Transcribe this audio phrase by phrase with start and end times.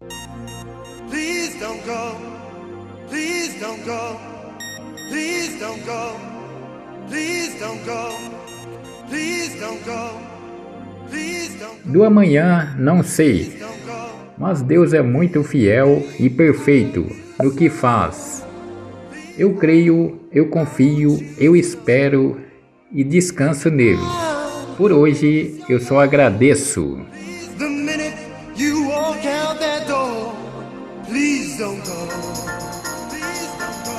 [0.00, 2.16] Please don't go.
[3.08, 4.20] Please don't go.
[5.08, 6.16] Please don't go.
[7.08, 8.10] Please don't go.
[9.08, 10.20] Please don't go.
[11.08, 14.34] Please don't Do amanhã não sei, go.
[14.36, 17.06] mas Deus é muito fiel e perfeito
[17.42, 18.44] no que faz.
[19.38, 22.38] Eu creio, eu confio, eu espero
[22.92, 23.98] e descanso nele.
[24.76, 26.98] Por hoje eu só agradeço.
[31.58, 32.06] Don't go.
[33.08, 33.96] Please don't go.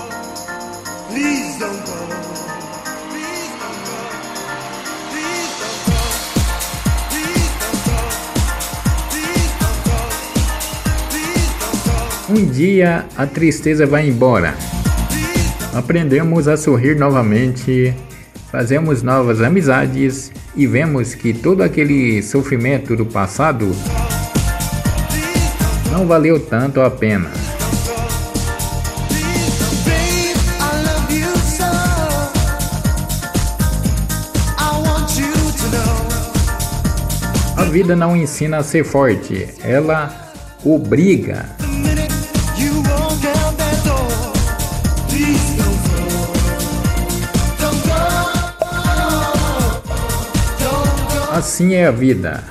[1.10, 1.98] Please don't go.
[12.30, 14.54] Um dia a tristeza vai embora.
[15.74, 17.96] Aprendemos a sorrir novamente,
[18.52, 23.72] fazemos novas amizades e vemos que todo aquele sofrimento do passado
[25.92, 27.47] não valeu tanto a pena.
[37.68, 40.32] Vida não ensina a ser forte, ela
[40.64, 41.46] obriga.
[51.32, 52.44] Assim é a vida.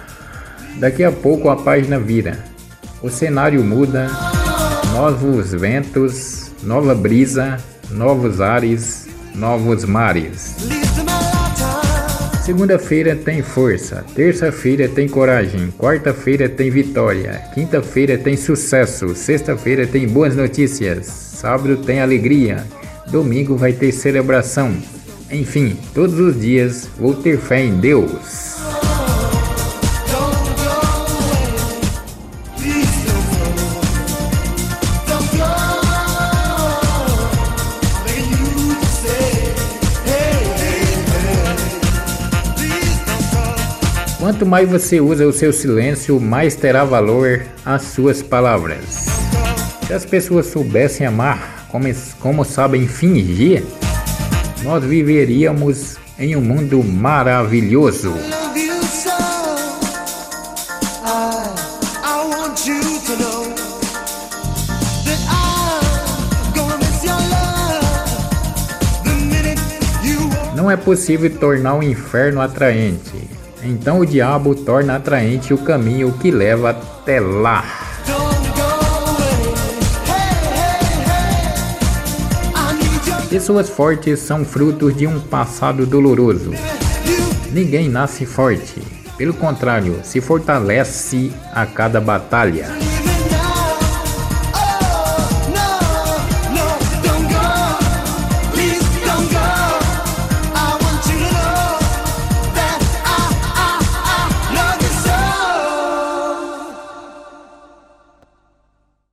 [0.78, 2.44] Daqui a pouco a página vira.
[3.02, 4.08] O cenário muda,
[4.92, 7.56] novos ventos, nova brisa,
[7.90, 10.56] novos ares, novos mares.
[12.46, 20.36] Segunda-feira tem força, terça-feira tem coragem, quarta-feira tem vitória, quinta-feira tem sucesso, sexta-feira tem boas
[20.36, 22.64] notícias, sábado tem alegria,
[23.10, 24.76] domingo vai ter celebração.
[25.28, 28.75] Enfim, todos os dias vou ter fé em Deus.
[44.26, 49.06] Quanto mais você usa o seu silêncio, mais terá valor as suas palavras.
[49.86, 51.84] Se as pessoas soubessem amar como,
[52.18, 53.62] como sabem fingir,
[54.64, 58.12] nós viveríamos em um mundo maravilhoso.
[70.56, 73.45] Não é possível tornar o inferno atraente.
[73.68, 77.64] Então o diabo torna atraente o caminho que leva até lá.
[83.28, 86.52] Pessoas fortes são frutos de um passado doloroso.
[87.50, 88.80] Ninguém nasce forte.
[89.18, 92.68] Pelo contrário, se fortalece a cada batalha.